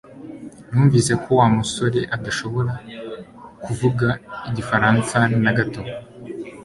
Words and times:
Numvise 0.71 1.13
ko 1.21 1.29
Wa 1.39 1.47
musore 1.57 1.99
adashobora 2.15 2.73
kuvuga 3.65 4.07
igifaransa 4.49 5.17
na 5.43 5.51
gato 5.57 5.81